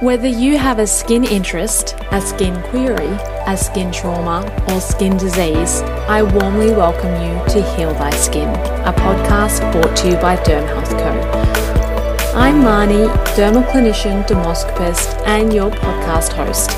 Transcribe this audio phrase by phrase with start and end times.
[0.00, 5.82] Whether you have a skin interest, a skin query, a skin trauma, or skin disease,
[6.08, 10.66] I warmly welcome you to Heal Thy Skin, a podcast brought to you by Derm
[10.68, 12.34] Health Co.
[12.34, 16.70] I'm Marnie, dermal clinician, dermoscopist, and your podcast host.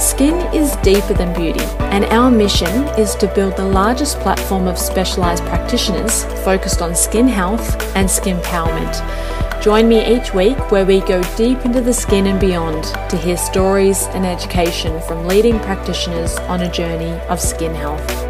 [0.00, 4.78] Skin is deeper than beauty, and our mission is to build the largest platform of
[4.78, 9.43] specialised practitioners focused on skin health and skin empowerment.
[9.62, 13.36] Join me each week where we go deep into the skin and beyond to hear
[13.36, 18.24] stories and education from leading practitioners on a journey of skin health.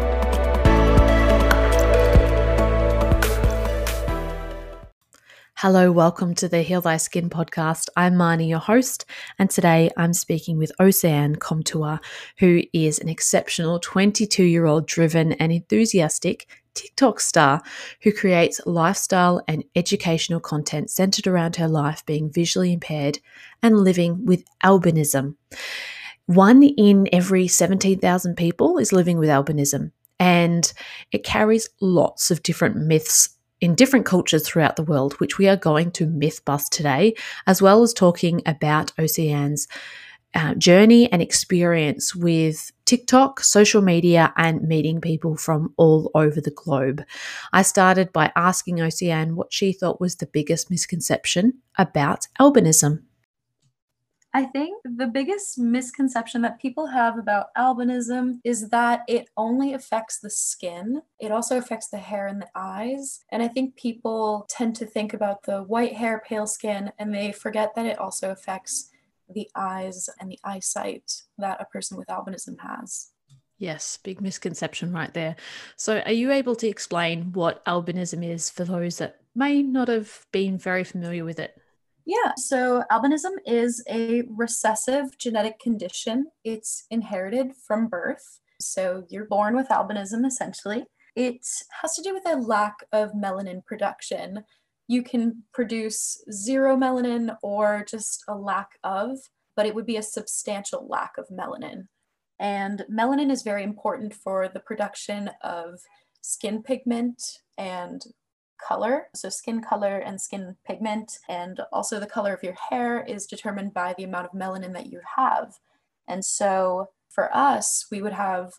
[5.59, 7.89] Hello, welcome to the Heal Thy Skin podcast.
[7.97, 9.03] I'm Marnie, your host,
[9.39, 11.97] and today I'm speaking with Oceane Comtois,
[12.37, 17.61] who is an exceptional 22 year old driven and enthusiastic TikTok star
[18.03, 23.19] who creates lifestyle and educational content centered around her life being visually impaired
[23.63, 25.35] and living with albinism.
[26.27, 30.71] One in every 17,000 people is living with albinism, and
[31.11, 33.29] it carries lots of different myths
[33.61, 37.15] in different cultures throughout the world, which we are going to myth bust today,
[37.47, 39.67] as well as talking about Oceane's
[40.35, 46.51] uh, journey and experience with TikTok, social media, and meeting people from all over the
[46.51, 47.03] globe.
[47.53, 53.03] I started by asking Oceane what she thought was the biggest misconception about albinism.
[54.35, 60.19] I think the biggest misconception that people have about albinism is that it only affects
[60.19, 61.01] the skin.
[61.21, 63.23] It also affects the hair and the eyes.
[63.31, 67.31] And I think people tend to think about the white hair, pale skin, and they
[67.31, 68.91] forget that it also affects
[69.33, 73.09] the eyes and the eyesight that a person with albinism has.
[73.57, 75.35] Yes, big misconception right there.
[75.77, 80.25] So, are you able to explain what albinism is for those that may not have
[80.31, 81.55] been very familiar with it?
[82.05, 86.27] Yeah, so albinism is a recessive genetic condition.
[86.43, 88.41] It's inherited from birth.
[88.59, 90.83] So, you're born with albinism essentially.
[91.15, 91.45] It
[91.81, 94.43] has to do with a lack of melanin production
[94.87, 99.17] you can produce zero melanin or just a lack of,
[99.55, 101.87] but it would be a substantial lack of melanin.
[102.39, 105.79] And melanin is very important for the production of
[106.21, 108.05] skin pigment and
[108.61, 109.07] color.
[109.15, 113.73] So, skin color and skin pigment, and also the color of your hair is determined
[113.73, 115.55] by the amount of melanin that you have.
[116.07, 118.53] And so, for us, we would have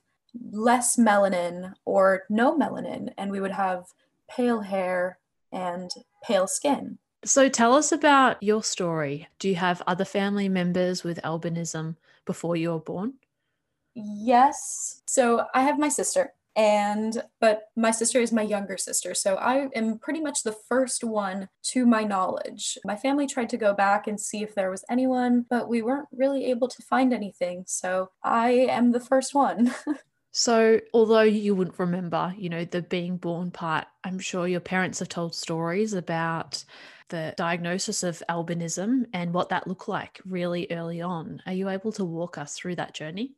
[0.50, 3.86] less melanin or no melanin, and we would have
[4.28, 5.18] pale hair
[5.52, 5.90] and
[6.26, 6.98] pale skin.
[7.24, 9.28] So tell us about your story.
[9.38, 13.14] Do you have other family members with albinism before you were born?
[13.94, 15.02] Yes.
[15.06, 19.68] So I have my sister and but my sister is my younger sister so i
[19.74, 24.06] am pretty much the first one to my knowledge my family tried to go back
[24.06, 28.10] and see if there was anyone but we weren't really able to find anything so
[28.22, 29.72] i am the first one
[30.38, 34.98] So, although you wouldn't remember, you know, the being born part, I'm sure your parents
[34.98, 36.62] have told stories about
[37.08, 41.40] the diagnosis of albinism and what that looked like really early on.
[41.46, 43.32] Are you able to walk us through that journey?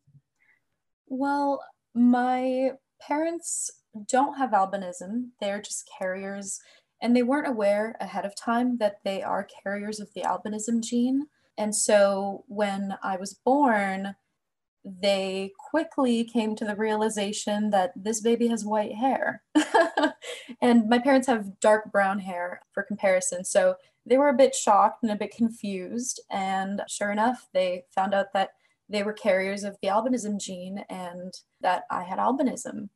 [1.07, 1.63] Well,
[1.95, 3.71] my parents
[4.09, 6.59] don't have albinism, they're just carriers,
[7.01, 11.29] and they weren't aware ahead of time that they are carriers of the albinism gene.
[11.59, 14.17] And so when I was born,
[15.01, 19.43] they quickly came to the realization that this baby has white hair.
[20.63, 23.45] and my parents have dark brown hair for comparison.
[23.45, 23.75] So
[24.07, 26.21] they were a bit shocked and a bit confused.
[26.31, 28.51] And sure enough, they found out that
[28.89, 32.89] they were carriers of the albinism gene and that I had albinism.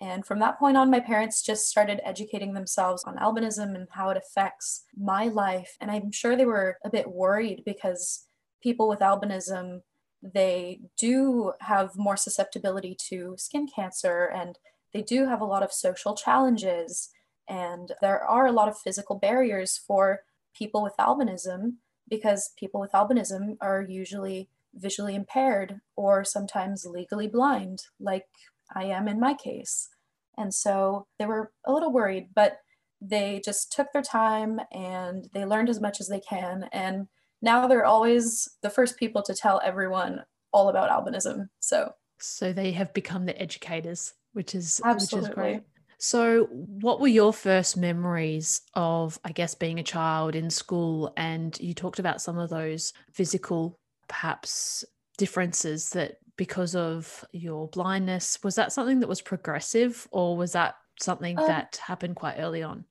[0.00, 4.10] And from that point on, my parents just started educating themselves on albinism and how
[4.10, 5.76] it affects my life.
[5.80, 8.26] And I'm sure they were a bit worried because
[8.62, 9.80] people with albinism
[10.22, 14.58] they do have more susceptibility to skin cancer and
[14.92, 17.10] they do have a lot of social challenges
[17.48, 20.20] and there are a lot of physical barriers for
[20.56, 21.74] people with albinism
[22.08, 28.26] because people with albinism are usually visually impaired or sometimes legally blind like
[28.74, 29.88] I am in my case.
[30.36, 32.58] And so they were a little worried, but
[33.00, 37.08] they just took their time and they learned as much as they can and
[37.46, 40.22] now they're always the first people to tell everyone
[40.52, 41.48] all about albinism.
[41.60, 45.28] So so they have become the educators, which is Absolutely.
[45.28, 45.62] which is great.
[45.98, 51.12] So, what were your first memories of, I guess, being a child in school?
[51.16, 54.84] And you talked about some of those physical, perhaps,
[55.16, 60.74] differences that because of your blindness, was that something that was progressive or was that
[61.00, 62.84] something um, that happened quite early on?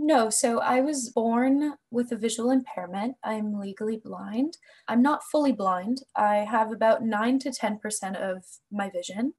[0.00, 3.16] No, so I was born with a visual impairment.
[3.24, 4.56] I'm legally blind.
[4.86, 6.02] I'm not fully blind.
[6.16, 9.34] I have about 9 to 10% of my vision.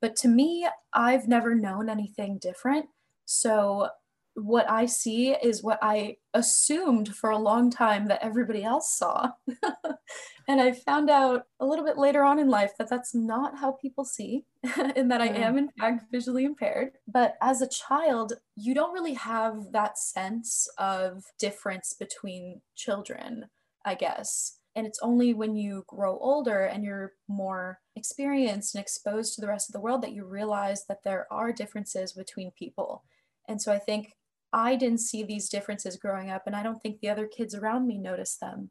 [0.00, 2.86] But to me, I've never known anything different.
[3.24, 3.88] So
[4.36, 9.30] what I see is what I assumed for a long time that everybody else saw.
[10.48, 13.72] and I found out a little bit later on in life that that's not how
[13.72, 14.44] people see,
[14.94, 16.92] and that I am, in fact, visually impaired.
[17.08, 23.46] But as a child, you don't really have that sense of difference between children,
[23.86, 24.58] I guess.
[24.74, 29.48] And it's only when you grow older and you're more experienced and exposed to the
[29.48, 33.02] rest of the world that you realize that there are differences between people.
[33.48, 34.12] And so I think
[34.52, 37.86] I didn't see these differences growing up, and I don't think the other kids around
[37.86, 38.70] me noticed them.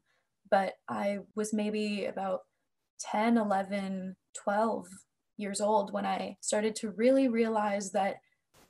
[0.50, 2.40] But I was maybe about
[3.00, 4.86] 10, 11, 12
[5.36, 8.16] years old when I started to really realize that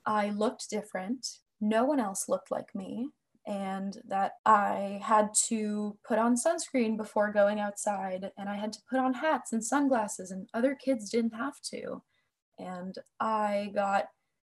[0.04, 1.26] I looked different.
[1.60, 3.10] No one else looked like me.
[3.48, 8.80] And that I had to put on sunscreen before going outside, and I had to
[8.90, 12.02] put on hats and sunglasses, and other kids didn't have to.
[12.58, 14.06] And I got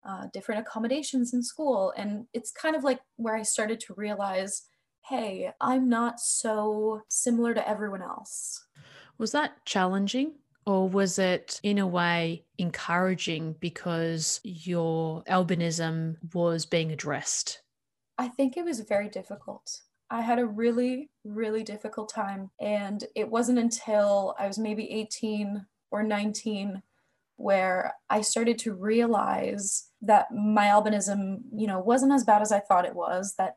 [0.07, 1.93] uh, different accommodations in school.
[1.97, 4.63] And it's kind of like where I started to realize
[5.09, 8.67] hey, I'm not so similar to everyone else.
[9.17, 10.35] Was that challenging?
[10.67, 17.63] Or was it in a way encouraging because your albinism was being addressed?
[18.19, 19.81] I think it was very difficult.
[20.11, 22.51] I had a really, really difficult time.
[22.61, 26.83] And it wasn't until I was maybe 18 or 19
[27.39, 32.61] where I started to realize that my albinism, you know, wasn't as bad as I
[32.61, 33.57] thought it was, that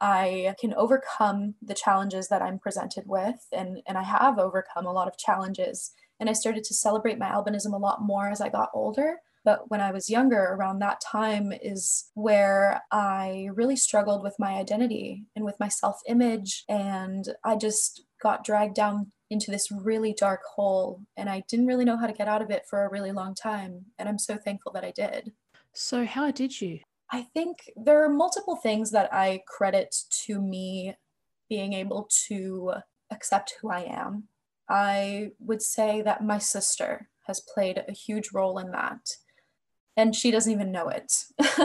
[0.00, 4.92] I can overcome the challenges that I'm presented with, and, and I have overcome a
[4.92, 5.92] lot of challenges.
[6.20, 9.16] And I started to celebrate my albinism a lot more as I got older.
[9.44, 14.52] But when I was younger, around that time is where I really struggled with my
[14.52, 16.64] identity and with my self image.
[16.68, 21.84] And I just got dragged down into this really dark hole and I didn't really
[21.84, 23.86] know how to get out of it for a really long time.
[23.98, 25.32] And I'm so thankful that I did.
[25.72, 26.80] So, how did you?
[27.10, 29.94] I think there are multiple things that I credit
[30.24, 30.96] to me
[31.48, 32.74] being able to
[33.10, 34.24] accept who I am.
[34.68, 39.16] I would say that my sister has played a huge role in that,
[39.96, 41.24] and she doesn't even know it.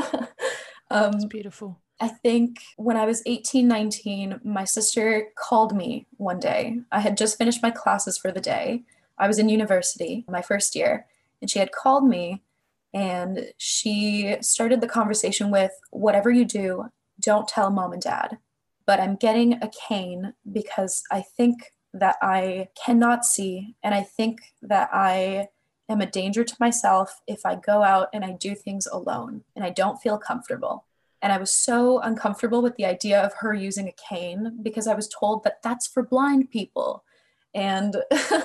[0.92, 1.82] um, That's beautiful.
[2.00, 6.80] I think when I was 18, 19, my sister called me one day.
[6.92, 8.84] I had just finished my classes for the day.
[9.18, 11.08] I was in university, my first year,
[11.42, 12.44] and she had called me
[12.94, 16.86] and she started the conversation with whatever you do,
[17.20, 18.38] don't tell mom and dad.
[18.86, 24.40] But I'm getting a cane because I think that I cannot see, and I think
[24.62, 25.50] that I
[25.90, 29.66] am a danger to myself if I go out and I do things alone and
[29.66, 30.86] I don't feel comfortable.
[31.28, 34.94] And I was so uncomfortable with the idea of her using a cane because I
[34.94, 37.04] was told that that's for blind people.
[37.54, 37.98] And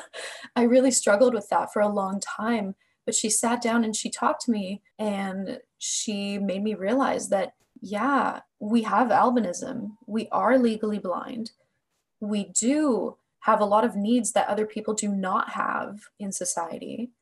[0.57, 2.75] I really struggled with that for a long time.
[3.07, 7.53] But she sat down and she talked to me and she made me realize that,
[7.81, 9.93] yeah, we have albinism.
[10.09, 11.53] We are legally blind.
[12.19, 17.13] We do have a lot of needs that other people do not have in society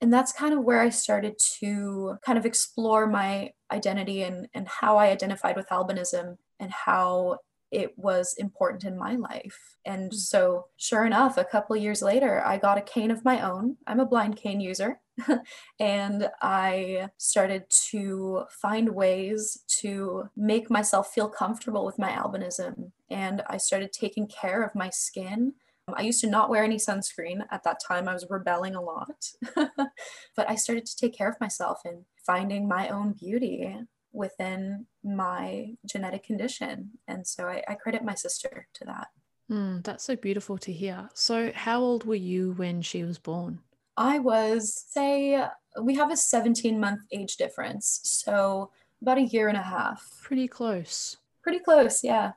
[0.00, 4.66] and that's kind of where I started to kind of explore my identity and, and
[4.66, 7.38] how I identified with albinism and how
[7.70, 9.76] it was important in my life.
[9.84, 10.14] And mm.
[10.14, 13.76] so, sure enough, a couple years later, I got a cane of my own.
[13.86, 15.00] I'm a blind cane user.
[15.80, 22.90] and I started to find ways to make myself feel comfortable with my albinism.
[23.10, 25.54] And I started taking care of my skin.
[25.96, 28.08] I used to not wear any sunscreen at that time.
[28.08, 29.30] I was rebelling a lot.
[29.56, 33.76] but I started to take care of myself and finding my own beauty
[34.12, 36.90] within my genetic condition.
[37.08, 39.08] And so I, I credit my sister to that.
[39.50, 41.10] Mm, that's so beautiful to hear.
[41.14, 43.60] So, how old were you when she was born?
[43.96, 45.44] I was, say,
[45.82, 48.00] we have a 17 month age difference.
[48.04, 48.70] So,
[49.02, 50.08] about a year and a half.
[50.22, 51.16] Pretty close.
[51.42, 52.32] Pretty close, yeah.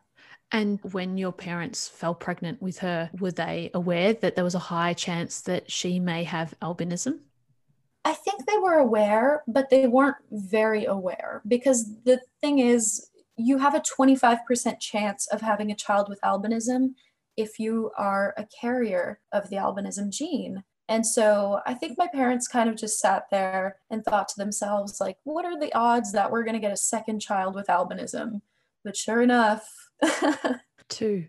[0.54, 4.60] And when your parents fell pregnant with her, were they aware that there was a
[4.60, 7.22] high chance that she may have albinism?
[8.06, 13.58] I think they were aware, but they weren't very aware because the thing is, you
[13.58, 16.94] have a 25% chance of having a child with albinism
[17.36, 20.64] if you are a carrier of the albinism gene.
[20.88, 25.02] And so I think my parents kind of just sat there and thought to themselves,
[25.02, 28.42] like, what are the odds that we're going to get a second child with albinism?
[28.84, 29.83] But sure enough,
[30.90, 31.28] Two.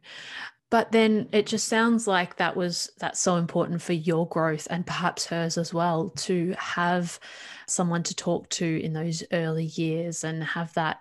[0.70, 4.84] But then it just sounds like that was that's so important for your growth and
[4.84, 7.20] perhaps hers as well to have
[7.68, 10.98] someone to talk to in those early years and have that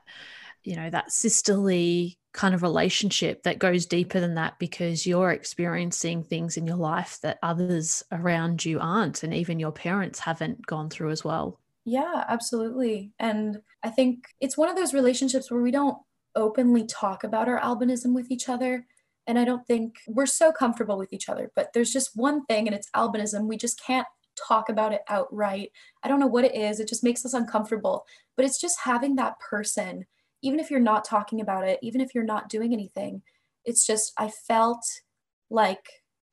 [0.63, 6.23] you know, that sisterly kind of relationship that goes deeper than that because you're experiencing
[6.23, 10.89] things in your life that others around you aren't and even your parents haven't gone
[10.89, 11.59] through as well.
[11.85, 13.11] Yeah, absolutely.
[13.19, 15.97] And I think it's one of those relationships where we don't
[16.35, 18.85] openly talk about our albinism with each other.
[19.27, 22.67] And I don't think we're so comfortable with each other, but there's just one thing
[22.67, 23.47] and it's albinism.
[23.47, 24.07] We just can't
[24.47, 25.71] talk about it outright.
[26.03, 26.79] I don't know what it is.
[26.79, 28.05] It just makes us uncomfortable.
[28.35, 30.05] But it's just having that person
[30.43, 33.23] even if you're not talking about it, even if you're not doing anything,
[33.65, 34.85] it's just, I felt
[35.49, 35.85] like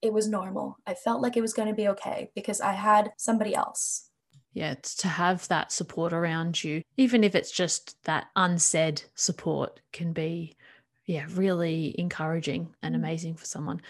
[0.02, 0.76] it was normal.
[0.86, 4.09] I felt like it was going to be okay because I had somebody else.
[4.52, 10.12] Yeah, to have that support around you, even if it's just that unsaid support, can
[10.12, 10.56] be,
[11.06, 12.98] yeah, really encouraging and mm.
[12.98, 13.80] amazing for someone.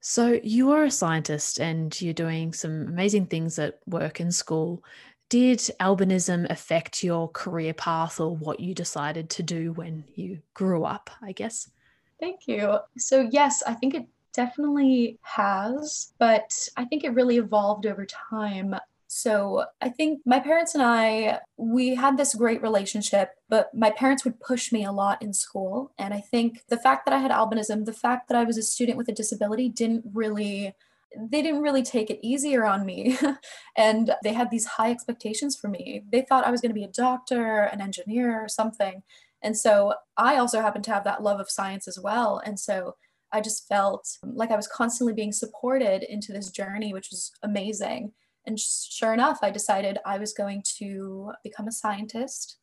[0.00, 4.84] So, you are a scientist and you're doing some amazing things at work and school.
[5.30, 10.84] Did albinism affect your career path or what you decided to do when you grew
[10.84, 11.70] up, I guess?
[12.18, 12.78] Thank you.
[12.98, 18.74] So, yes, I think it definitely has, but I think it really evolved over time.
[19.12, 24.24] So, I think my parents and I, we had this great relationship, but my parents
[24.24, 25.92] would push me a lot in school.
[25.98, 28.62] And I think the fact that I had albinism, the fact that I was a
[28.62, 30.74] student with a disability didn't really
[31.18, 33.18] they didn't really take it easier on me.
[33.76, 36.04] and they had these high expectations for me.
[36.12, 39.02] They thought I was going to be a doctor, an engineer, or something.
[39.42, 42.40] And so I also happened to have that love of science as well.
[42.44, 42.94] And so
[43.32, 48.12] I just felt like I was constantly being supported into this journey, which was amazing.
[48.50, 52.58] And sure enough, I decided I was going to become a scientist.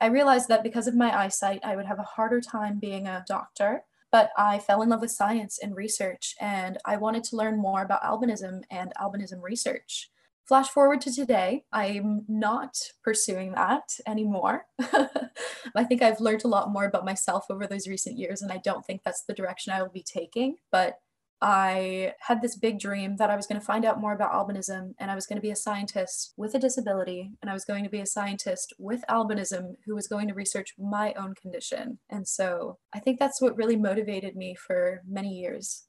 [0.00, 3.22] I realized that because of my eyesight, I would have a harder time being a
[3.28, 3.82] doctor.
[4.10, 7.82] But I fell in love with science and research, and I wanted to learn more
[7.82, 10.10] about albinism and albinism research.
[10.48, 14.64] Flash forward to today, I'm not pursuing that anymore.
[14.80, 18.56] I think I've learned a lot more about myself over those recent years, and I
[18.56, 20.56] don't think that's the direction I will be taking.
[20.72, 20.94] But
[21.42, 24.94] I had this big dream that I was going to find out more about albinism
[24.98, 27.84] and I was going to be a scientist with a disability and I was going
[27.84, 31.98] to be a scientist with albinism who was going to research my own condition.
[32.10, 35.84] And so I think that's what really motivated me for many years.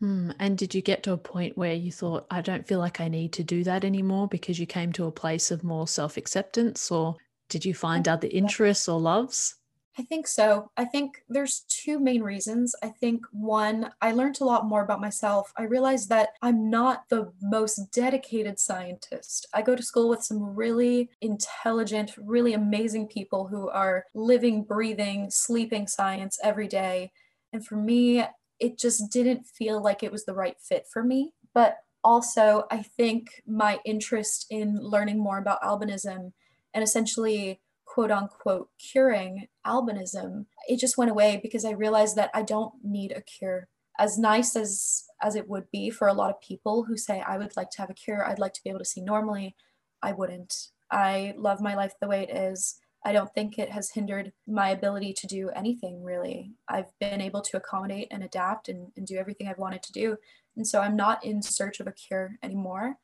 [0.00, 0.30] Hmm.
[0.38, 3.08] And did you get to a point where you thought, I don't feel like I
[3.08, 6.90] need to do that anymore because you came to a place of more self acceptance?
[6.90, 7.16] Or
[7.50, 9.56] did you find other interests or loves?
[10.00, 10.70] I think so.
[10.78, 12.74] I think there's two main reasons.
[12.82, 15.52] I think one, I learned a lot more about myself.
[15.58, 19.46] I realized that I'm not the most dedicated scientist.
[19.52, 25.28] I go to school with some really intelligent, really amazing people who are living, breathing,
[25.28, 27.12] sleeping science every day.
[27.52, 28.24] And for me,
[28.58, 31.34] it just didn't feel like it was the right fit for me.
[31.52, 36.32] But also, I think my interest in learning more about albinism
[36.72, 37.60] and essentially
[37.92, 43.10] quote unquote curing albinism, it just went away because I realized that I don't need
[43.10, 43.68] a cure.
[43.98, 47.36] As nice as as it would be for a lot of people who say I
[47.36, 49.56] would like to have a cure, I'd like to be able to see normally,
[50.02, 50.54] I wouldn't.
[50.90, 52.76] I love my life the way it is.
[53.04, 56.52] I don't think it has hindered my ability to do anything really.
[56.68, 60.16] I've been able to accommodate and adapt and, and do everything I've wanted to do.
[60.56, 62.96] And so I'm not in search of a cure anymore.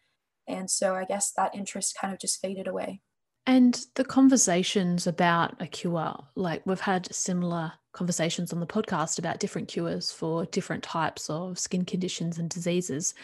[0.47, 3.00] And so I guess that interest kind of just faded away.
[3.47, 9.41] And the conversations about a cure, like we've had similar conversations on the podcast about
[9.41, 13.15] different cures for different types of skin conditions and diseases.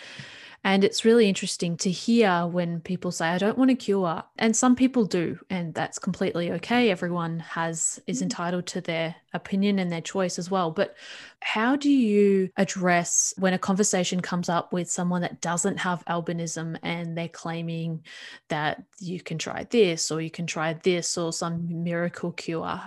[0.64, 4.23] And it's really interesting to hear when people say, I don't want a cure.
[4.38, 6.91] And some people do, and that's completely okay.
[6.91, 8.23] Everyone has is mm.
[8.23, 10.71] entitled to their opinion and their choice as well.
[10.71, 10.95] But
[11.41, 16.79] how do you address when a conversation comes up with someone that doesn't have albinism
[16.85, 18.05] and they're claiming
[18.49, 22.81] that you can try this or you can try this or some miracle cure?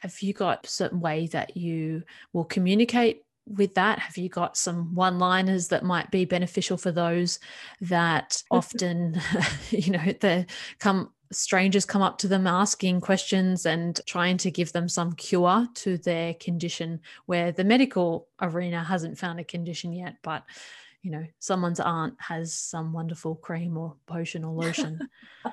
[0.00, 3.98] Have you got certain way that you will communicate with that?
[3.98, 7.38] Have you got some one liners that might be beneficial for those
[7.80, 8.56] that mm-hmm.
[8.56, 9.20] often,
[9.70, 10.46] you know, the
[10.78, 15.66] come strangers come up to them asking questions and trying to give them some cure
[15.74, 20.44] to their condition where the medical arena hasn't found a condition yet, but
[21.02, 24.98] you know, someone's aunt has some wonderful cream or potion or lotion.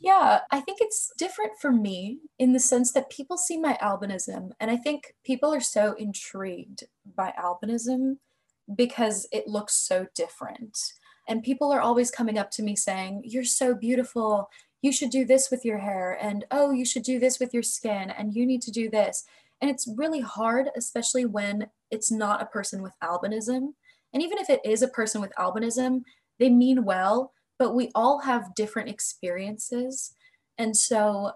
[0.00, 4.50] Yeah, I think it's different for me in the sense that people see my albinism,
[4.60, 6.84] and I think people are so intrigued
[7.16, 8.18] by albinism
[8.74, 10.78] because it looks so different.
[11.28, 14.48] And people are always coming up to me saying, You're so beautiful.
[14.80, 16.16] You should do this with your hair.
[16.20, 18.10] And oh, you should do this with your skin.
[18.10, 19.24] And you need to do this.
[19.60, 23.74] And it's really hard, especially when it's not a person with albinism.
[24.14, 26.02] And even if it is a person with albinism,
[26.38, 30.14] they mean well, but we all have different experiences.
[30.58, 31.32] And so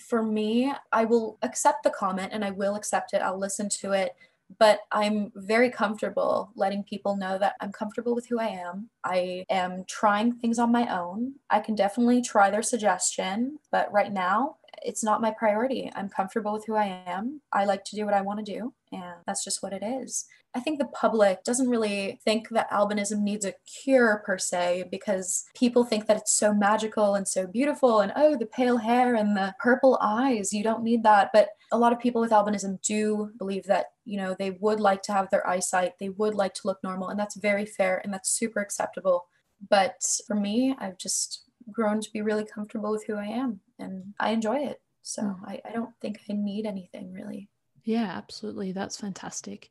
[0.00, 3.20] For me, I will accept the comment and I will accept it.
[3.20, 4.14] I'll listen to it
[4.58, 8.88] but I'm very comfortable letting people know that I'm comfortable with who I am.
[9.04, 11.34] I am trying things on my own.
[11.50, 15.90] I can definitely try their suggestion, but right now, it's not my priority.
[15.94, 17.40] I'm comfortable with who I am.
[17.52, 20.24] I like to do what I want to do, and that's just what it is.
[20.58, 25.44] I think the public doesn't really think that albinism needs a cure per se because
[25.54, 29.36] people think that it's so magical and so beautiful and oh, the pale hair and
[29.36, 31.30] the purple eyes, you don't need that.
[31.32, 35.02] But a lot of people with albinism do believe that, you know, they would like
[35.02, 38.12] to have their eyesight, they would like to look normal, and that's very fair and
[38.12, 39.26] that's super acceptable.
[39.70, 44.12] But for me, I've just grown to be really comfortable with who I am and
[44.18, 44.80] I enjoy it.
[45.02, 45.36] So mm.
[45.46, 47.48] I, I don't think I need anything really.
[47.88, 48.72] Yeah, absolutely.
[48.72, 49.70] That's fantastic.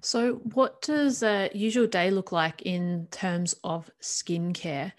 [0.00, 4.92] So, what does a usual day look like in terms of skincare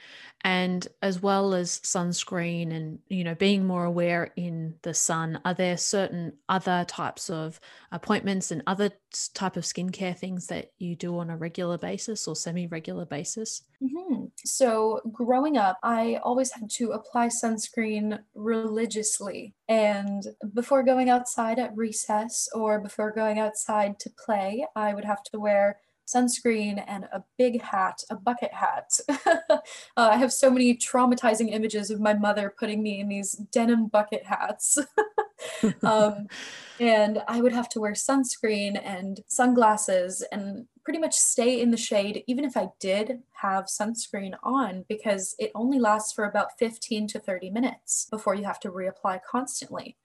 [0.47, 5.41] and as well as sunscreen and, you know, being more aware in the sun?
[5.43, 7.59] Are there certain other types of
[7.91, 8.91] appointments and other
[9.33, 13.63] type of skincare things that you do on a regular basis or semi regular basis?
[13.83, 14.27] Mm-hmm.
[14.45, 19.53] So, growing up, I always had to apply sunscreen religiously.
[19.67, 20.23] And
[20.53, 25.39] before going outside at recess or before going outside to play, I would have to
[25.41, 28.99] wear sunscreen and a big hat, a bucket hat.
[29.27, 29.59] uh,
[29.97, 34.25] I have so many traumatizing images of my mother putting me in these denim bucket
[34.25, 34.77] hats.
[35.83, 36.27] um,
[36.79, 41.77] and I would have to wear sunscreen and sunglasses and pretty much stay in the
[41.77, 47.07] shade, even if I did have sunscreen on, because it only lasts for about 15
[47.09, 49.97] to 30 minutes before you have to reapply constantly.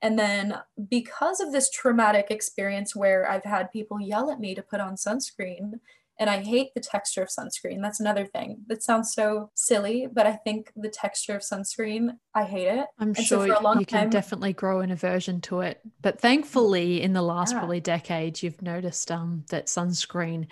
[0.00, 0.54] And then
[0.90, 4.94] because of this traumatic experience where I've had people yell at me to put on
[4.94, 5.80] sunscreen,
[6.20, 7.80] and I hate the texture of sunscreen.
[7.80, 12.42] That's another thing that sounds so silly, but I think the texture of sunscreen, I
[12.42, 12.86] hate it.
[12.98, 15.80] I'm and sure so you can definitely grow an aversion to it.
[16.02, 17.58] But thankfully, in the last yeah.
[17.58, 20.48] probably decade, you've noticed um, that sunscreen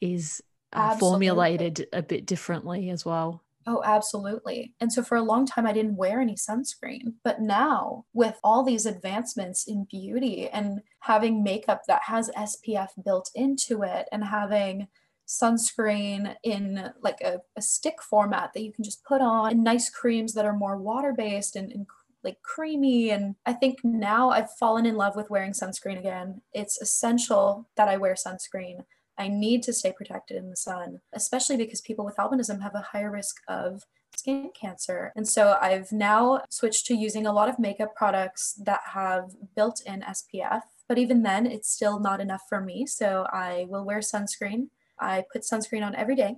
[0.00, 0.42] is
[0.74, 3.42] uh, formulated a bit differently as well.
[3.70, 4.72] Oh, absolutely.
[4.80, 7.12] And so for a long time, I didn't wear any sunscreen.
[7.22, 13.30] But now, with all these advancements in beauty and having makeup that has SPF built
[13.34, 14.88] into it and having
[15.28, 19.90] sunscreen in like a, a stick format that you can just put on, and nice
[19.90, 21.86] creams that are more water based and, and
[22.24, 23.10] like creamy.
[23.10, 26.40] And I think now I've fallen in love with wearing sunscreen again.
[26.54, 28.86] It's essential that I wear sunscreen.
[29.18, 32.80] I need to stay protected in the sun, especially because people with albinism have a
[32.92, 33.82] higher risk of
[34.16, 35.12] skin cancer.
[35.16, 39.82] And so I've now switched to using a lot of makeup products that have built
[39.86, 42.86] in SPF, but even then, it's still not enough for me.
[42.86, 44.68] So I will wear sunscreen.
[44.98, 46.36] I put sunscreen on every day.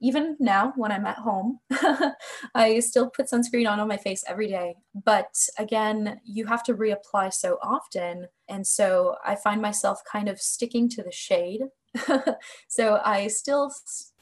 [0.00, 1.60] Even now, when I'm at home,
[2.54, 4.74] I still put sunscreen on on my face every day.
[5.04, 8.26] But again, you have to reapply so often.
[8.48, 11.62] And so I find myself kind of sticking to the shade
[12.68, 13.72] so I still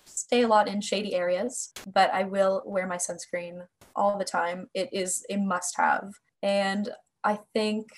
[0.04, 4.68] stay a lot in shady areas, but I will wear my sunscreen all the time.
[4.74, 6.14] It is a must have.
[6.42, 6.90] And
[7.24, 7.88] I think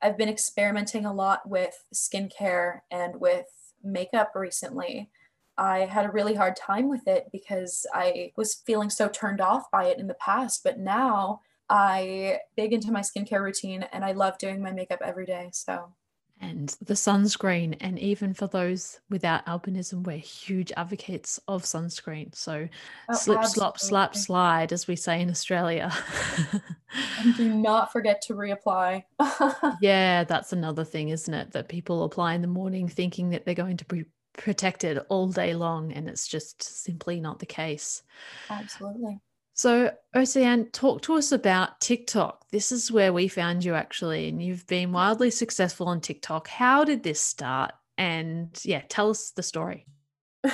[0.00, 3.46] I've been experimenting a lot with skincare and with
[3.82, 5.10] makeup recently.
[5.56, 9.70] I had a really hard time with it because I was feeling so turned off
[9.72, 14.12] by it in the past, but now I big into my skincare routine and I
[14.12, 15.50] love doing my makeup every day.
[15.52, 15.92] So
[16.40, 17.76] and the sunscreen.
[17.80, 22.34] And even for those without albinism, we're huge advocates of sunscreen.
[22.34, 22.68] So
[23.08, 23.46] oh, slip, absolutely.
[23.46, 25.92] slop, slap, slide, as we say in Australia.
[27.20, 29.04] and do not forget to reapply.
[29.80, 31.52] yeah, that's another thing, isn't it?
[31.52, 34.04] That people apply in the morning thinking that they're going to be
[34.36, 38.02] protected all day long, and it's just simply not the case.
[38.48, 39.20] Absolutely.
[39.58, 42.48] So, Oceane, talk to us about TikTok.
[42.52, 46.46] This is where we found you actually, and you've been wildly successful on TikTok.
[46.46, 47.72] How did this start?
[47.96, 49.84] And yeah, tell us the story.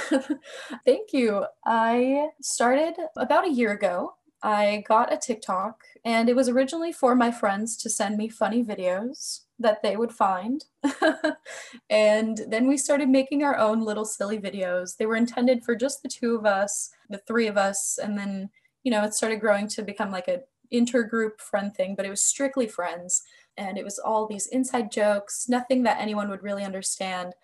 [0.87, 1.45] Thank you.
[1.67, 4.15] I started about a year ago.
[4.43, 8.65] I got a TikTok, and it was originally for my friends to send me funny
[8.65, 10.65] videos that they would find.
[11.91, 14.97] and then we started making our own little silly videos.
[14.97, 18.49] They were intended for just the two of us, the three of us, and then
[18.85, 20.43] you know, it started growing to become like a
[20.73, 23.23] intergroup friend thing, but it was strictly friends.
[23.57, 27.35] And it was all these inside jokes, nothing that anyone would really understand.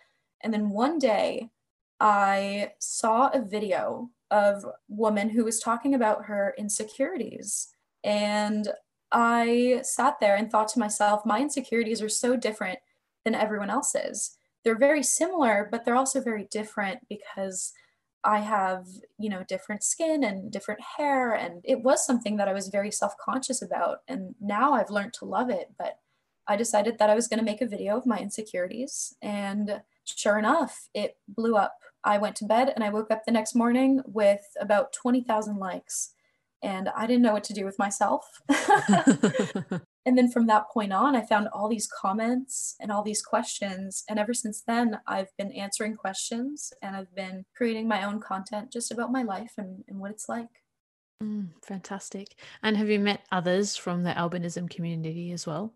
[0.43, 1.51] And then one day
[1.99, 7.69] I saw a video of a woman who was talking about her insecurities.
[8.05, 8.69] And
[9.13, 12.79] I sat there and thought to myself, my insecurities are so different
[13.25, 14.37] than everyone else's.
[14.65, 17.73] They're very similar, but they're also very different because
[18.25, 18.87] I have,
[19.19, 21.33] you know, different skin and different hair.
[21.33, 23.99] And it was something that I was very self conscious about.
[24.09, 25.73] And now I've learned to love it.
[25.79, 25.99] But
[26.47, 29.15] I decided that I was going to make a video of my insecurities.
[29.23, 31.79] And sure enough, it blew up.
[32.05, 36.13] I went to bed and I woke up the next morning with about 20,000 likes.
[36.63, 38.43] And I didn't know what to do with myself.
[40.07, 44.05] And then from that point on, I found all these comments and all these questions.
[44.09, 48.73] And ever since then, I've been answering questions and I've been creating my own content
[48.73, 50.49] just about my life and, and what it's like.
[51.23, 52.35] Mm, fantastic.
[52.63, 55.75] And have you met others from the albinism community as well?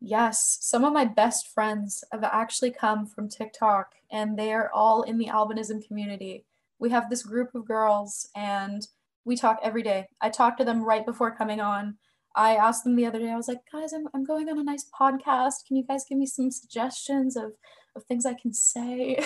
[0.00, 5.02] Yes, some of my best friends have actually come from TikTok and they are all
[5.02, 6.44] in the albinism community.
[6.80, 8.84] We have this group of girls and
[9.24, 10.08] we talk every day.
[10.20, 11.96] I talk to them right before coming on
[12.34, 14.64] I asked them the other day, I was like, guys, I'm, I'm going on a
[14.64, 15.66] nice podcast.
[15.66, 17.52] Can you guys give me some suggestions of,
[17.94, 19.24] of things I can say?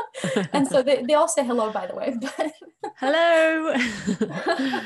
[0.52, 2.16] and so they, they all say hello, by the way.
[2.20, 2.52] But
[2.96, 3.74] hello.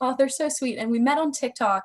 [0.00, 0.76] oh, they're so sweet.
[0.76, 1.84] And we met on TikTok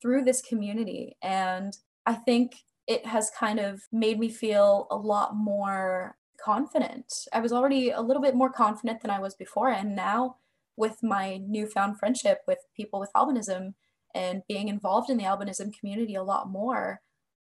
[0.00, 1.16] through this community.
[1.22, 7.06] And I think it has kind of made me feel a lot more confident.
[7.32, 9.70] I was already a little bit more confident than I was before.
[9.70, 10.36] And now,
[10.76, 13.74] with my newfound friendship with people with albinism,
[14.14, 17.00] and being involved in the albinism community a lot more,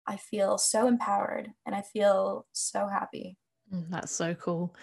[0.06, 3.36] I feel so empowered and I feel so happy.
[3.72, 4.74] Mm, that's so cool.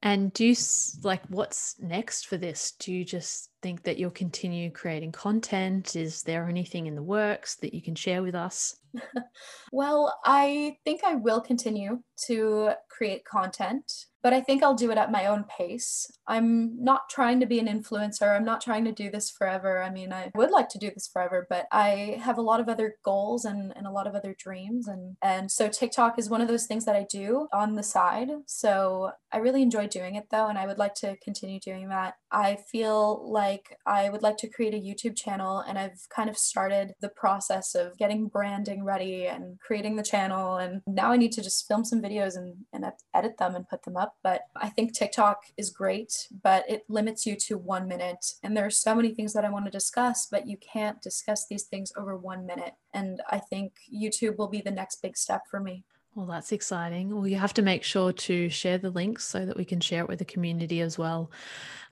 [0.00, 0.54] And do you
[1.02, 2.72] like what's next for this?
[2.78, 5.96] Do you just think that you'll continue creating content?
[5.96, 8.76] Is there anything in the works that you can share with us?
[9.72, 14.98] well, I think I will continue to create content but I think I'll do it
[14.98, 16.10] at my own pace.
[16.26, 18.34] I'm not trying to be an influencer.
[18.34, 19.82] I'm not trying to do this forever.
[19.82, 22.68] I mean, I would like to do this forever, but I have a lot of
[22.68, 24.88] other goals and, and a lot of other dreams.
[24.88, 28.28] And, and so TikTok is one of those things that I do on the side.
[28.46, 32.14] So I really enjoy doing it though, and I would like to continue doing that.
[32.32, 36.36] I feel like I would like to create a YouTube channel, and I've kind of
[36.36, 40.56] started the process of getting branding ready and creating the channel.
[40.56, 43.84] And now I need to just film some videos and, and edit them and put
[43.84, 44.16] them up.
[44.24, 48.24] But I think TikTok is great, but it limits you to one minute.
[48.42, 51.46] And there are so many things that I want to discuss, but you can't discuss
[51.46, 52.74] these things over one minute.
[52.94, 55.84] And I think YouTube will be the next big step for me.
[56.18, 57.14] Well, that's exciting.
[57.14, 60.02] Well, you have to make sure to share the links so that we can share
[60.02, 61.30] it with the community as well.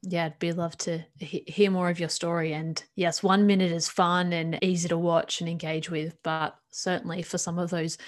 [0.02, 2.52] Yeah, I'd be love to he- hear more of your story.
[2.52, 7.22] And yes, one minute is fun and easy to watch and engage with, but certainly
[7.22, 7.98] for some of those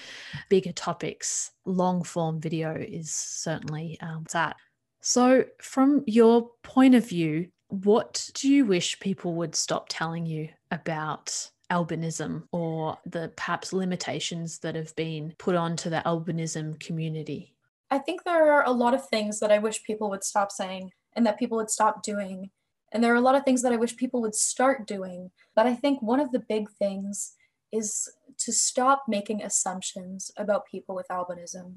[0.49, 4.57] bigger topics, long form video is certainly um, that.
[4.99, 10.49] So, from your point of view, what do you wish people would stop telling you
[10.69, 17.55] about albinism or the perhaps limitations that have been put onto the albinism community?
[17.91, 20.91] I think there are a lot of things that I wish people would stop saying
[21.13, 22.51] and that people would stop doing.
[22.91, 25.31] And there are a lot of things that I wish people would start doing.
[25.55, 27.33] But I think one of the big things
[27.71, 31.75] is to stop making assumptions about people with albinism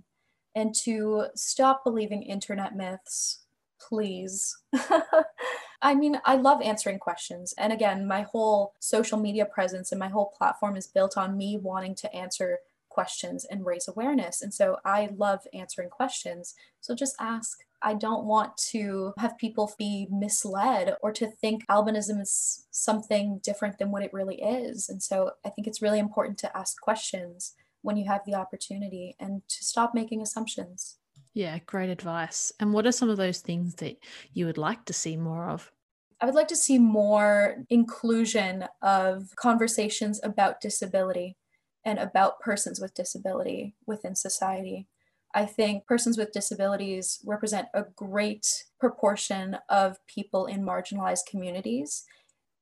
[0.55, 3.41] and to stop believing internet myths,
[3.88, 4.57] please.
[5.83, 7.55] I mean, I love answering questions.
[7.59, 11.59] And again, my whole social media presence and my whole platform is built on me
[11.61, 14.42] wanting to answer questions and raise awareness.
[14.42, 16.55] And so I love answering questions.
[16.81, 17.59] So just ask.
[17.85, 23.79] I don't want to have people be misled or to think albinism is something different
[23.79, 24.88] than what it really is.
[24.88, 29.16] And so I think it's really important to ask questions when you have the opportunity
[29.18, 30.99] and to stop making assumptions.
[31.35, 32.53] Yeah, great advice.
[32.61, 33.97] And what are some of those things that
[34.33, 35.73] you would like to see more of?
[36.21, 41.37] I would like to see more inclusion of conversations about disability
[41.85, 44.87] and about persons with disability within society.
[45.35, 52.05] I think persons with disabilities represent a great proportion of people in marginalized communities.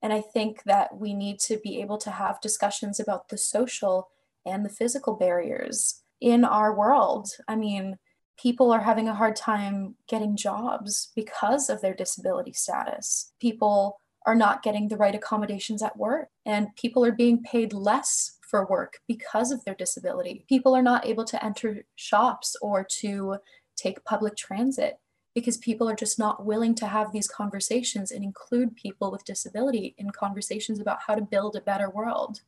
[0.00, 4.09] And I think that we need to be able to have discussions about the social
[4.46, 7.28] and the physical barriers in our world.
[7.48, 7.98] I mean,
[8.40, 13.33] people are having a hard time getting jobs because of their disability status.
[13.40, 18.38] People are not getting the right accommodations at work, and people are being paid less
[18.42, 20.44] for work because of their disability.
[20.48, 23.37] People are not able to enter shops or to
[23.76, 24.98] take public transit
[25.35, 29.94] because people are just not willing to have these conversations and include people with disability
[29.96, 32.40] in conversations about how to build a better world.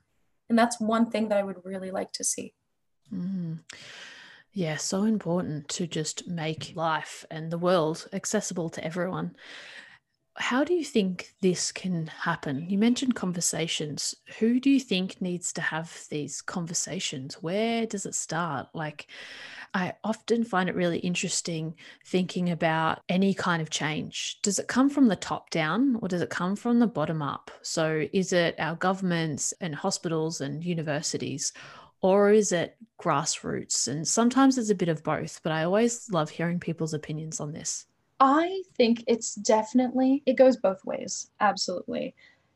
[0.48, 2.54] And that's one thing that I would really like to see.
[3.14, 3.60] Mm.
[4.54, 9.34] Yeah, so important to just make life and the world accessible to everyone.
[10.36, 12.68] How do you think this can happen?
[12.68, 14.14] You mentioned conversations.
[14.38, 17.42] Who do you think needs to have these conversations?
[17.42, 18.68] Where does it start?
[18.74, 19.06] Like,
[19.74, 21.74] I often find it really interesting
[22.06, 24.38] thinking about any kind of change.
[24.42, 27.50] Does it come from the top down or does it come from the bottom up?
[27.62, 31.52] So, is it our governments and hospitals and universities?
[32.02, 33.88] Or is it grassroots?
[33.88, 37.52] And sometimes it's a bit of both, but I always love hearing people's opinions on
[37.52, 37.86] this.
[38.18, 41.30] I think it's definitely, it goes both ways.
[41.40, 42.14] Absolutely.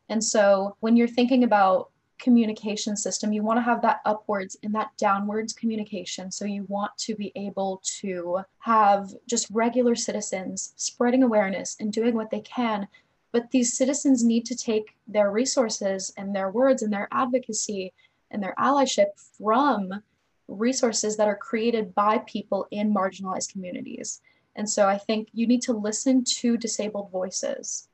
[0.08, 4.74] And so when you're thinking about communication system, you want to have that upwards and
[4.74, 6.30] that downwards communication.
[6.30, 12.14] So you want to be able to have just regular citizens spreading awareness and doing
[12.14, 12.88] what they can.
[13.32, 17.92] But these citizens need to take their resources and their words and their advocacy
[18.30, 20.02] and their allyship from
[20.48, 24.20] resources that are created by people in marginalized communities.
[24.54, 27.88] And so I think you need to listen to disabled voices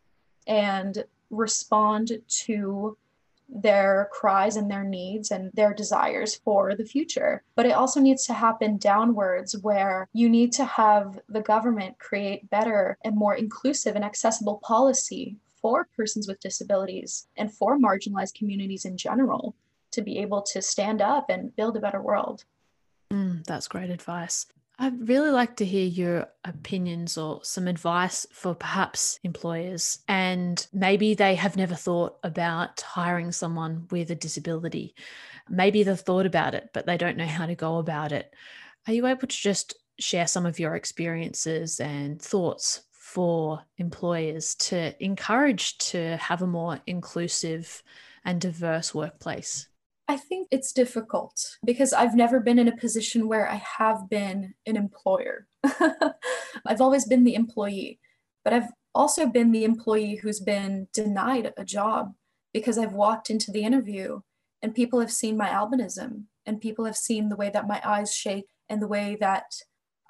[0.46, 2.96] and respond to
[3.54, 7.42] their cries and their needs and their desires for the future.
[7.54, 12.48] But it also needs to happen downwards, where you need to have the government create
[12.48, 18.84] better and more inclusive and accessible policy for persons with disabilities and for marginalized communities
[18.84, 19.54] in general
[19.92, 22.44] to be able to stand up and build a better world.
[23.12, 24.46] Mm, that's great advice.
[24.78, 29.98] I'd really like to hear your opinions or some advice for perhaps employers.
[30.08, 34.94] And maybe they have never thought about hiring someone with a disability.
[35.48, 38.34] Maybe they've thought about it, but they don't know how to go about it.
[38.86, 45.04] Are you able to just share some of your experiences and thoughts for employers to
[45.04, 47.82] encourage to have a more inclusive
[48.24, 49.68] and diverse workplace?
[50.08, 54.54] I think it's difficult because I've never been in a position where I have been
[54.66, 55.46] an employer.
[56.66, 58.00] I've always been the employee,
[58.44, 62.14] but I've also been the employee who's been denied a job
[62.52, 64.20] because I've walked into the interview
[64.60, 68.14] and people have seen my albinism and people have seen the way that my eyes
[68.14, 69.44] shake and the way that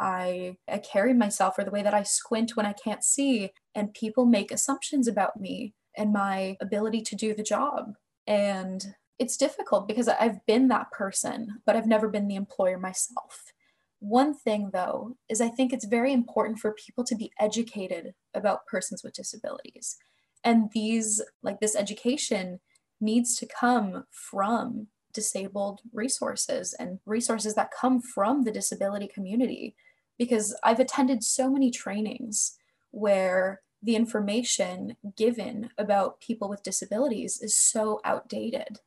[0.01, 3.53] I, I carry myself or the way that I squint when I can't see.
[3.75, 7.95] And people make assumptions about me and my ability to do the job.
[8.27, 13.53] And it's difficult because I've been that person, but I've never been the employer myself.
[14.01, 18.67] One thing, though, is I think it's very important for people to be educated about
[18.67, 19.97] persons with disabilities.
[20.43, 22.59] And these, like this education,
[23.01, 29.77] needs to come from disabled resources and resources that come from the disability community.
[30.19, 32.59] Because I've attended so many trainings
[32.91, 38.81] where the information given about people with disabilities is so outdated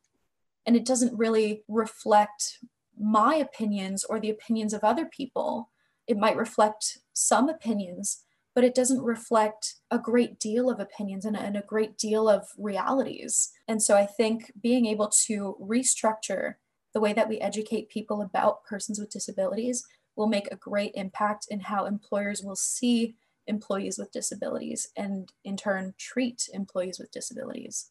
[0.66, 2.58] and it doesn't really reflect
[2.98, 5.70] my opinions or the opinions of other people.
[6.06, 8.24] It might reflect some opinions,
[8.54, 12.48] but it doesn't reflect a great deal of opinions and, and, a great deal of
[12.58, 13.52] realities.
[13.68, 16.54] And so I think being able to restructure
[16.94, 19.84] the way that we educate people about persons with disabilities
[20.16, 25.56] will make a great impact in how employers will see employees with disabilities and in
[25.56, 27.90] turn treat employees with disabilities.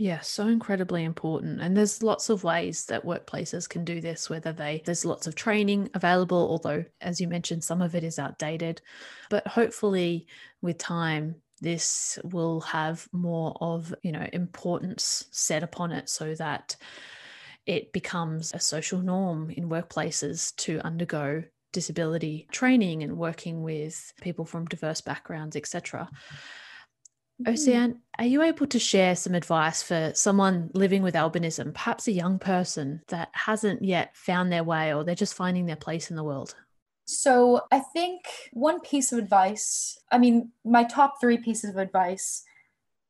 [0.00, 1.60] Yeah, so incredibly important.
[1.60, 5.34] And there's lots of ways that workplaces can do this, whether they, there's lots of
[5.34, 8.80] training available, although, as you mentioned, some of it is outdated.
[9.28, 10.28] But hopefully,
[10.62, 16.76] with time, this will have more of, you know, importance set upon it so that
[17.66, 24.44] it becomes a social norm in workplaces to undergo disability training and working with people
[24.44, 26.08] from diverse backgrounds, etc.
[26.08, 26.36] Mm-hmm.
[27.42, 27.52] Mm.
[27.52, 32.12] Oceane, are you able to share some advice for someone living with albinism, perhaps a
[32.12, 36.16] young person that hasn't yet found their way or they're just finding their place in
[36.16, 36.54] the world?
[37.04, 42.44] So, I think one piece of advice, I mean, my top three pieces of advice.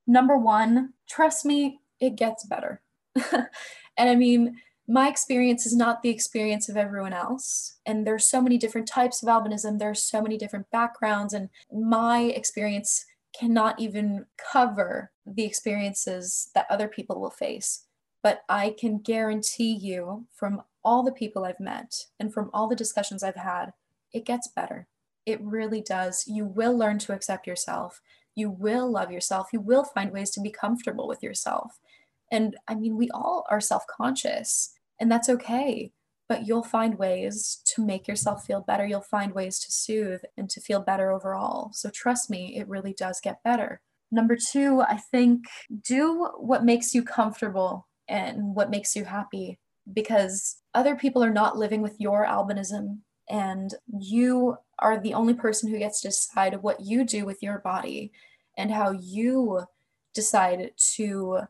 [0.07, 2.81] Number one, trust me, it gets better.
[3.33, 7.77] and I mean, my experience is not the experience of everyone else.
[7.85, 12.21] And there's so many different types of albinism, there's so many different backgrounds, and my
[12.21, 13.05] experience
[13.39, 17.85] cannot even cover the experiences that other people will face.
[18.23, 22.77] But I can guarantee you from all the people I've met and from all the
[22.77, 23.73] discussions I've had,
[24.13, 24.89] it gets better.
[25.27, 26.25] It really does.
[26.27, 28.01] You will learn to accept yourself.
[28.35, 29.49] You will love yourself.
[29.53, 31.79] You will find ways to be comfortable with yourself.
[32.33, 35.93] And I mean, we all are self conscious, and that's okay
[36.29, 38.87] but you'll find ways to make yourself feel better.
[38.87, 41.71] You'll find ways to soothe and to feel better overall.
[41.73, 43.81] So trust me, it really does get better.
[44.11, 45.45] Number two, I think
[45.83, 49.59] do what makes you comfortable and what makes you happy
[49.93, 55.71] because other people are not living with your albinism and you are the only person
[55.71, 58.13] who gets to decide what you do with your body
[58.57, 59.63] and how you
[60.15, 61.41] decide to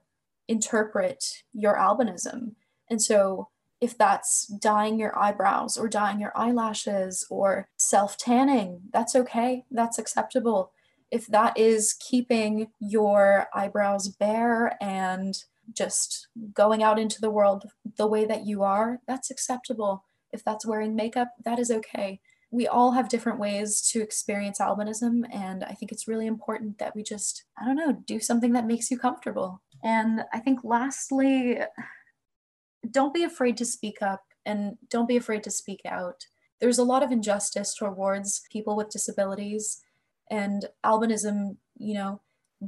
[0.49, 2.55] interpret your albinism.
[2.91, 3.49] And so,
[3.81, 9.65] if that's dyeing your eyebrows or dyeing your eyelashes or self tanning, that's okay.
[9.71, 10.73] That's acceptable.
[11.11, 15.35] If that is keeping your eyebrows bare and
[15.73, 17.65] just going out into the world
[17.97, 20.05] the way that you are, that's acceptable.
[20.33, 22.21] If that's wearing makeup, that is okay.
[22.51, 26.97] We all have different ways to experience albinism, and I think it's really important that
[26.97, 29.63] we just, I don't know, do something that makes you comfortable.
[29.83, 31.59] And I think lastly,
[32.91, 36.27] don't be afraid to speak up and don't be afraid to speak out.
[36.61, 39.83] There's a lot of injustice towards people with disabilities,
[40.31, 42.21] and albinism, you know,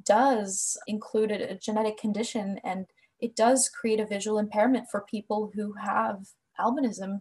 [0.05, 2.87] does include a genetic condition and
[3.21, 6.29] it does create a visual impairment for people who have
[6.59, 7.21] albinism.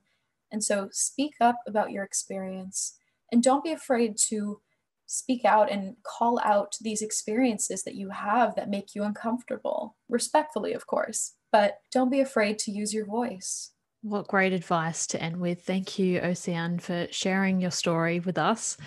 [0.52, 2.98] And so speak up about your experience
[3.32, 4.62] and don't be afraid to
[5.08, 10.74] speak out and call out these experiences that you have that make you uncomfortable, respectfully,
[10.74, 13.72] of course, but don't be afraid to use your voice.
[14.02, 15.64] What great advice to end with.
[15.64, 18.78] Thank you, Oceane, for sharing your story with us.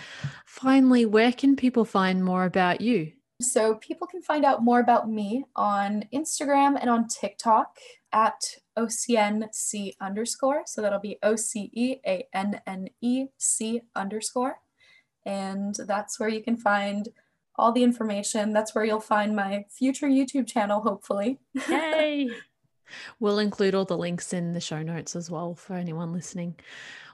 [0.46, 3.12] Finally, where can people find more about you?
[3.42, 7.76] So people can find out more about me on Instagram and on TikTok
[8.12, 8.40] at
[8.78, 10.62] OCNC underscore.
[10.66, 14.56] So that'll be O C E A N N E C underscore.
[15.26, 17.08] And that's where you can find
[17.56, 18.52] all the information.
[18.52, 21.38] That's where you'll find my future YouTube channel, hopefully.
[21.68, 22.30] Yay!
[23.20, 26.56] We'll include all the links in the show notes as well for anyone listening.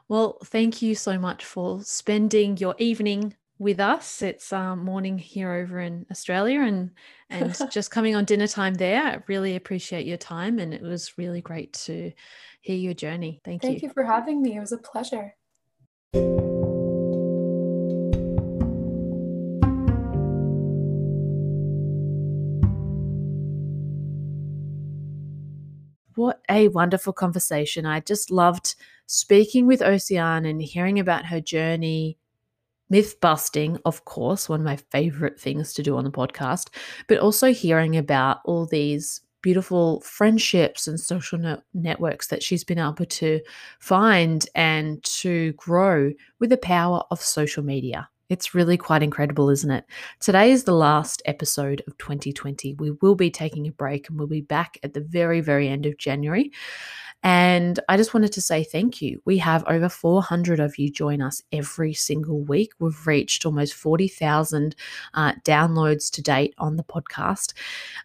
[0.09, 4.23] Well, thank you so much for spending your evening with us.
[4.23, 6.91] It's um, morning here over in Australia and
[7.29, 9.03] and just coming on dinner time there.
[9.03, 12.13] I really appreciate your time and it was really great to
[12.63, 13.41] hear your journey.
[13.45, 13.81] Thank, Thank you.
[13.81, 14.57] Thank you for having me.
[14.57, 15.35] It was a pleasure.
[26.19, 27.87] What a wonderful conversation.
[27.87, 28.75] I just loved
[29.07, 32.19] speaking with Oceane and hearing about her journey,
[32.91, 36.71] myth busting, of course, one of my favorite things to do on the podcast,
[37.07, 42.81] but also hearing about all these beautiful friendships and social no- networks that she's been
[42.81, 43.41] able to
[43.79, 48.09] find and to grow with the power of social media.
[48.29, 49.85] It's really quite incredible, isn't it?
[50.21, 52.75] Today is the last episode of 2020.
[52.75, 55.87] We will be taking a break and we'll be back at the very, very end
[55.87, 56.53] of January.
[57.25, 59.21] And I just wanted to say thank you.
[59.25, 62.73] We have over 400 of you join us every single week.
[62.79, 64.77] We've reached almost 40,000
[65.15, 67.55] uh, downloads to date on the podcast.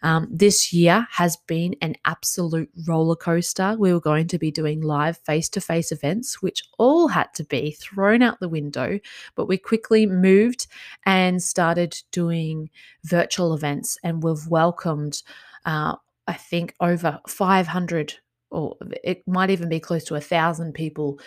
[0.01, 3.75] Um, this year has been an absolute roller coaster.
[3.77, 7.43] We were going to be doing live face to face events, which all had to
[7.43, 8.99] be thrown out the window,
[9.35, 10.65] but we quickly moved
[11.05, 12.71] and started doing
[13.03, 15.21] virtual events, and we've welcomed.
[15.65, 15.95] Uh,
[16.25, 18.15] I think over 500
[18.53, 21.19] or it might even be close to a thousand people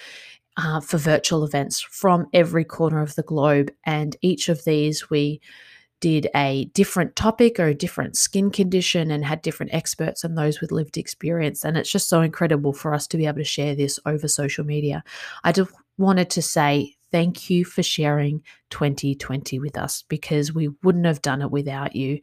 [0.57, 3.71] uh, for virtual events from every corner of the globe.
[3.85, 5.41] And each of these we
[6.01, 10.61] did a different topic or a different skin condition and had different experts and those
[10.61, 11.65] with lived experience.
[11.65, 14.65] And it's just so incredible for us to be able to share this over social
[14.65, 15.03] media.
[15.45, 21.07] I just wanted to say thank you for sharing 2020 with us because we wouldn't
[21.07, 22.21] have done it without you.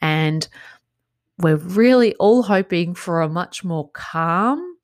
[0.00, 0.46] And
[1.38, 4.76] we're really all hoping for a much more calm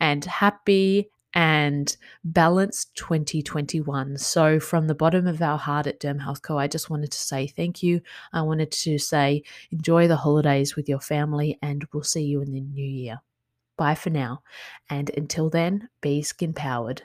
[0.00, 4.18] and happy and balanced 2021.
[4.18, 7.18] So, from the bottom of our heart at Derm Health Co., I just wanted to
[7.18, 8.00] say thank you.
[8.32, 12.52] I wanted to say enjoy the holidays with your family, and we'll see you in
[12.52, 13.20] the new year.
[13.76, 14.42] Bye for now.
[14.88, 17.02] And until then, be skin powered.